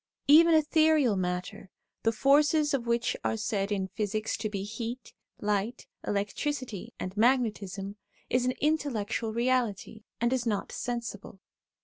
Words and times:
Even 0.27 0.55
ethereal 0.55 1.15
matter, 1.15 1.69
the 2.01 2.11
forces 2.11 2.73
of 2.73 2.87
which 2.87 3.15
are 3.23 3.37
said 3.37 3.71
in 3.71 3.87
physics 3.89 4.35
to 4.35 4.49
be 4.49 4.63
heat, 4.63 5.13
light, 5.39 5.85
electricity, 6.07 6.91
and 6.99 7.15
magnetism, 7.15 7.97
is 8.27 8.43
an 8.43 8.55
intellectual 8.59 9.31
reality, 9.31 10.01
and 10.19 10.33
is 10.33 10.47
not 10.47 10.71
sensible. 10.71 11.39